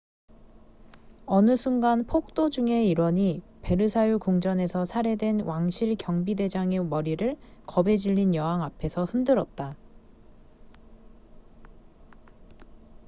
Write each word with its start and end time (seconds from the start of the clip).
어느 1.27 1.55
순간 1.55 2.07
폭도 2.07 2.49
중의 2.49 2.89
일원이 2.89 3.43
베르사유궁전에서 3.61 4.83
살해된 4.85 5.41
왕실 5.41 5.95
경비대장의 5.95 6.85
머리를 6.85 7.37
겁에 7.67 7.97
질린 7.97 8.33
여왕 8.33 8.63
앞에서 8.63 9.05
흔들었다 9.05 9.75